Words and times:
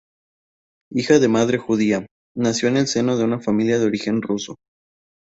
Hija 0.89 1.19
de 1.19 1.27
madre 1.27 1.59
judía, 1.59 2.07
nació 2.35 2.69
en 2.69 2.77
el 2.77 2.87
seno 2.87 3.17
de 3.17 3.23
una 3.23 3.39
familia 3.39 3.77
de 3.77 3.85
origen 3.85 4.23
ruso. 4.23 4.55